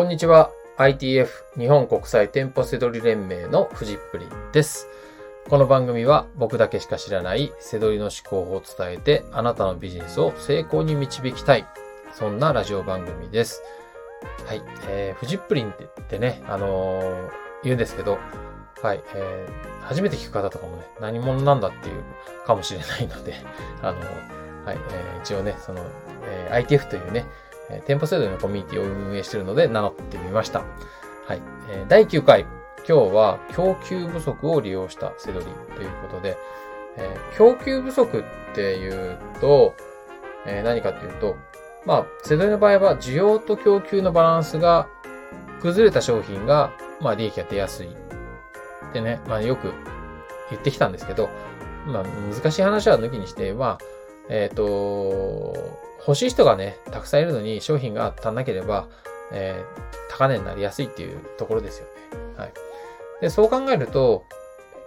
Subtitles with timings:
[0.00, 0.50] こんにちは。
[0.78, 4.88] ITF 日本国際店舗セドリ連盟のフジップリンです。
[5.50, 11.66] この番組は僕だけしか知らないセドリの思考法を伝えてあなたのビジネスを成功に導きたい。
[12.14, 13.60] そんなラジオ番組です。
[14.46, 14.62] はい。
[14.88, 17.28] えー、フジップリンって言ってね、あのー
[17.62, 18.16] 言うんですけど、
[18.80, 19.02] はい。
[19.14, 22.02] えー、初めて聞く方とかもね、何者なんだっていう
[22.46, 23.34] かもしれないので、
[23.82, 24.78] あのーはい。
[24.78, 25.84] えー一応ね、その、
[26.24, 27.26] えー ITF というね、
[27.70, 30.64] え店舗制度のコミュニティを運営しているので名乗ってみました。
[31.26, 31.42] はい。
[31.70, 32.46] え第9回、
[32.88, 36.36] 今日は供給不足を利用したセドリということで、
[36.96, 38.18] えー供給不足
[38.52, 39.74] っていうと、
[40.46, 41.36] えー何かっていうと、
[41.86, 44.86] まあ、セドリの場合は需要と供給のバランスが
[45.62, 47.88] 崩れた商品が、まあ、利益が出やすい。
[47.88, 49.72] ってね、まあ、よく
[50.50, 51.30] 言ってきたんですけど、
[51.86, 53.84] まあ、難しい話は抜きにして、まあ、
[54.28, 55.54] えっ、と、
[56.06, 58.88] 欲しい人がね、たくさんいるのに商品が足んなければ、
[59.32, 61.92] えー高値になりやすいっていうところですよね。
[62.36, 62.52] はい。
[63.22, 64.24] で、そう考えると、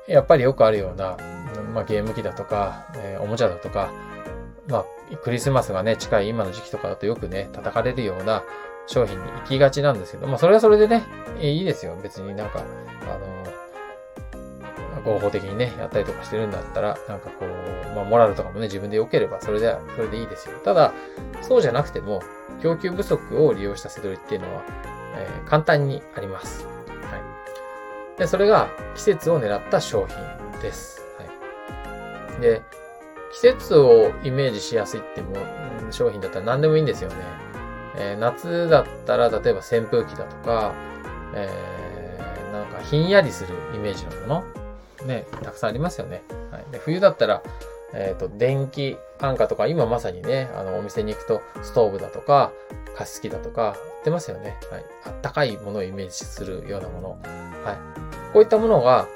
[0.08, 1.18] やっぱりよくあるような、
[1.74, 3.90] まあ、ゲーム機だとか、えーおもちゃだとか、
[4.68, 4.86] まあ、
[5.24, 8.44] クリスマスがね、近い今の時期とかだとよくね、叩かれるような
[8.86, 11.04] 商品に行きがちなんですけど、まあ、それはそれでね、
[11.40, 11.98] いいですよ。
[12.04, 13.54] 別になんか、あの、
[15.04, 20.58] 合法的にね、やったりとかしてるんだったら、なんかこう、まあ、モラルとかもね、自分で良ければ、それで、それでいいですよ。
[20.60, 20.94] ただ、
[21.42, 22.22] そうじゃなくても、
[22.62, 24.64] 供給不足を利用したセドリっていうのは、
[25.16, 26.66] えー簡単にあります。
[26.66, 26.72] は
[28.16, 28.20] い。
[28.20, 31.02] で、それが季節を狙った商品です。
[31.18, 32.42] はい。
[32.42, 32.62] で、
[33.34, 35.36] 季節をイメージしやすいっても、
[35.92, 37.16] 商品だったら何でもいいんですよね。
[37.98, 40.74] えー夏だったら、例えば扇風機だとか、
[41.36, 44.44] えーなんかひんやりするイメージのもの、
[45.06, 46.24] ね、たくさんありますよね。
[46.52, 46.66] はい。
[46.72, 47.42] で、冬だったら、
[47.94, 52.52] えっ、と、電気安価とか、今まさにね、あの、お店に行くと、ストーブだとか、
[52.96, 54.58] 加湿器だとか、売ってますよね。
[54.72, 54.86] はい。
[55.06, 57.10] あったかいものをイメージするようなもの。
[57.64, 57.78] はい。
[58.34, 59.08] こういったものが、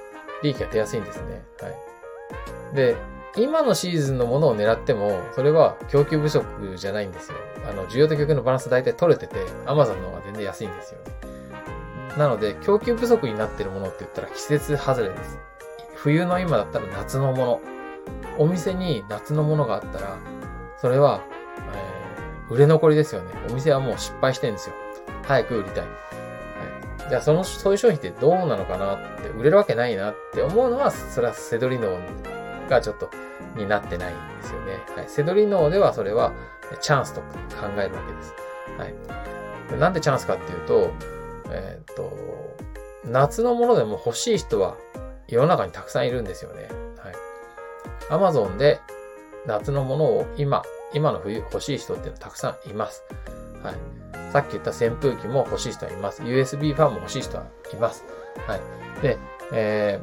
[0.44, 1.44] 利益が出やすいんですね。
[1.62, 2.76] はい。
[2.76, 2.96] で、
[3.36, 7.38] 今のシーズンのものを狙っても、それは供給不足じゃないんですよ。
[7.70, 11.00] あの、需要と供給のバランス大体取れてて、Amazon の方が全然安いんですよ。
[12.18, 15.38] なので、供給不足になってるものって言ったら季節外れです。
[16.08, 17.62] 冬の今だったら夏のもの。
[18.38, 20.18] お店に夏のものがあったら、
[20.80, 21.22] それは、
[21.74, 22.08] えー
[22.50, 23.34] 売れ残りですよね。
[23.50, 24.76] お店はもう失敗してるんですよ。
[25.24, 25.84] 早く売りたい。
[25.84, 25.90] は
[27.08, 32.00] い、じゃあ、その、そういう商品ってどうなのかなって、売れるわけないなって思うのは、それはセドリ脳
[32.70, 33.10] がちょっと、
[33.58, 34.80] になってないんですよね。
[34.96, 35.10] はい。
[35.10, 36.32] セドリ脳ではそれは、
[36.80, 37.28] チャンスと考
[37.80, 38.34] えるわけです。
[38.78, 39.78] はい。
[39.78, 40.92] なんでチャンスかっていうと、
[41.50, 42.14] えーっと、
[43.04, 44.78] 夏のものでも欲しい人は
[45.28, 46.70] 世の中にたくさんいるんですよね。
[46.98, 47.16] はい。
[48.10, 48.80] アマゾンで
[49.46, 53.04] 夏のものを今、今の冬欲しい人ってのたくさんいます。
[53.64, 54.32] はい。
[54.32, 56.22] さっき言った扇風機も欲しい人はいます。
[56.22, 58.06] USB ファンも欲しい人はいます。
[58.48, 58.62] はい。
[59.02, 59.18] で、
[59.54, 60.00] え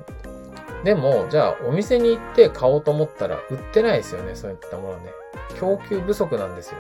[0.83, 4.35] ー、でも、じゃあお店に行って買おうと思ったら売ってないですよね。
[4.35, 5.11] そういったものね。
[5.59, 6.79] 供給不足なんですよ。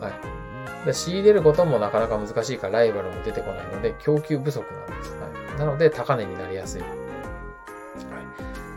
[0.00, 0.86] はい。
[0.86, 5.12] で仕入れることもなかなか難しいからライバルも出てこないので、供給不足なんです。
[5.14, 5.58] はい。
[5.58, 6.82] なので、高値になりやすい。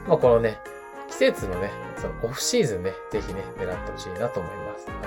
[0.07, 0.59] まあ、このね、
[1.09, 4.87] 季節のね、そのオフシーズンね、ぜひね、狙ってほしいなと思います。
[4.87, 4.97] はい。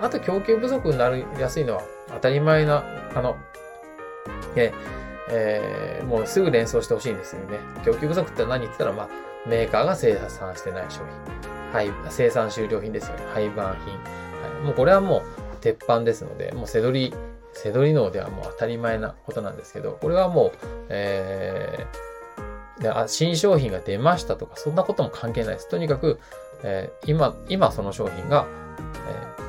[0.00, 3.36] あと、供給不足になりやすいのは当たり前な、あの、
[4.54, 4.72] ね、
[5.30, 7.58] えー、もうすぐ連想してほしいんですよね。
[7.84, 9.08] 供給不足って何言ったら、まあ、
[9.46, 11.72] メーカーが生産してない商品。
[11.72, 13.24] はい、生産終了品ですよね。
[13.32, 13.94] 廃盤品。
[13.94, 14.64] はい。
[14.64, 15.22] もうこれはもう
[15.60, 17.14] 鉄板ですので、もう背取り、
[17.52, 20.52] 背取り脳ではもう当たり前なことなんですけど、これはもう、
[20.88, 22.13] えー、
[22.84, 25.70] であ新商品が出ましたとか、そんなことも関係ないです。
[25.70, 26.20] とにかく、
[26.62, 28.46] えー今、今その商品が、
[29.08, 29.44] えー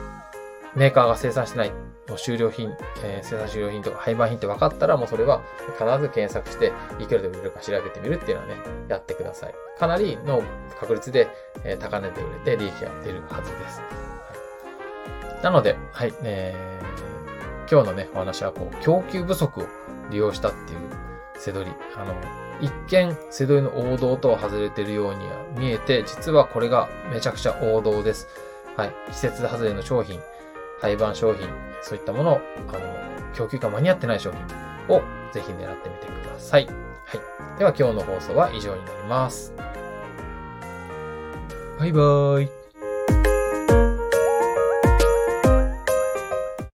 [0.78, 2.70] メーカーが生産してない、もう終了品、
[3.04, 5.42] えー生産終了品とか廃盤品って分かったら、もうそれは
[5.78, 8.56] 必ず検索して、いくらで売れるか調べてみるっていうのはね、
[8.88, 9.56] やってください。
[9.78, 10.42] かなりの
[10.80, 11.28] 確率で、
[11.66, 13.82] え高値で売れて利益が出るはずです。
[13.82, 13.86] は
[15.42, 19.68] いなので、はい、えー今日のね、お話はこう、供給不足を
[20.10, 20.80] 利用したっていう
[21.38, 21.72] 背取り。
[21.96, 22.14] あの、
[22.62, 28.28] 一見、背取りの王道とは外れてるようには見えて、実はこれがめちゃくちゃ王道です。
[28.76, 28.96] はい。
[29.12, 30.20] 季節外れの商品、
[30.82, 31.48] 廃盤商品、
[31.82, 32.80] そういったものを、あの、
[33.34, 36.66] 供給が間に合ってない商品をぜひ狙ってみてください。
[36.66, 37.58] はい。
[37.60, 39.54] では今日の放送は以上になります。
[41.78, 42.65] バイバーイ。